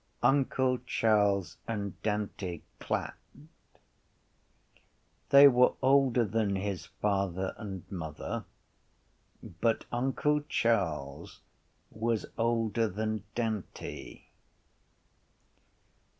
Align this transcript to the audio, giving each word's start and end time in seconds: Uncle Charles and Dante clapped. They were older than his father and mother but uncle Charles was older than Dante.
Uncle 0.23 0.79
Charles 0.79 1.57
and 1.67 2.01
Dante 2.01 2.61
clapped. 2.79 3.23
They 5.29 5.47
were 5.47 5.73
older 5.79 6.25
than 6.25 6.55
his 6.55 6.87
father 6.87 7.53
and 7.55 7.83
mother 7.91 8.45
but 9.43 9.85
uncle 9.91 10.41
Charles 10.49 11.41
was 11.91 12.25
older 12.35 12.87
than 12.87 13.25
Dante. 13.35 14.23